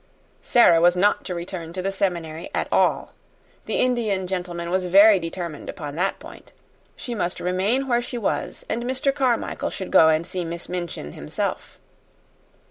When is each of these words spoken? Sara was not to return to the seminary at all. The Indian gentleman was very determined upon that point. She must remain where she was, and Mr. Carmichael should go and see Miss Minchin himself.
Sara 0.41 0.81
was 0.81 0.97
not 0.97 1.23
to 1.25 1.35
return 1.35 1.73
to 1.73 1.81
the 1.83 1.91
seminary 1.91 2.49
at 2.55 2.67
all. 2.71 3.13
The 3.67 3.75
Indian 3.75 4.25
gentleman 4.25 4.71
was 4.71 4.85
very 4.85 5.19
determined 5.19 5.69
upon 5.69 5.93
that 5.93 6.17
point. 6.17 6.53
She 6.95 7.13
must 7.13 7.39
remain 7.39 7.87
where 7.87 8.01
she 8.01 8.17
was, 8.17 8.65
and 8.67 8.81
Mr. 8.81 9.13
Carmichael 9.13 9.69
should 9.69 9.91
go 9.91 10.09
and 10.09 10.25
see 10.25 10.43
Miss 10.43 10.67
Minchin 10.67 11.11
himself. 11.11 11.77